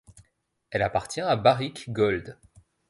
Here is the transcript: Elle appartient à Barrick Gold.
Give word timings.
Elle 0.71 0.81
appartient 0.81 1.21
à 1.21 1.35
Barrick 1.35 1.91
Gold. 1.91 2.35